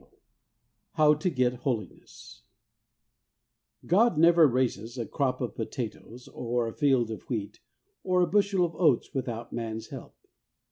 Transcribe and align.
Ill 0.01 0.09
HOW 0.93 1.13
TO 1.13 1.29
GET 1.29 1.53
HOLINESS 1.57 2.41
God 3.85 4.17
never 4.17 4.47
raises 4.47 4.97
a 4.97 5.05
crop 5.05 5.41
of 5.41 5.53
potatoes 5.53 6.27
or 6.27 6.67
a 6.67 6.73
field 6.73 7.11
of 7.11 7.21
wheat 7.29 7.59
or 8.03 8.21
a 8.23 8.27
bushel 8.27 8.65
of 8.65 8.73
oats 8.77 9.13
without 9.13 9.53
man's 9.53 9.89
help. 9.89 10.15